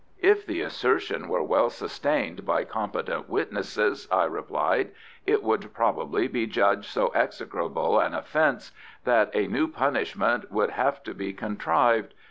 "If 0.23 0.47
the 0.47 0.61
assertion 0.61 1.27
were 1.27 1.43
well 1.43 1.69
sustained 1.69 2.43
by 2.43 2.63
competent 2.63 3.29
witnesses," 3.29 4.07
I 4.11 4.23
replied, 4.23 4.93
"it 5.27 5.43
would 5.43 5.75
probably 5.75 6.27
be 6.27 6.47
judged 6.47 6.85
so 6.89 7.09
execrable 7.13 7.99
an 7.99 8.15
offence, 8.15 8.71
that 9.03 9.29
a 9.35 9.45
new 9.45 9.67
punishment 9.67 10.51
would 10.51 10.71
have 10.71 11.03
to 11.03 11.13
be 11.13 11.33
contrived. 11.33 12.15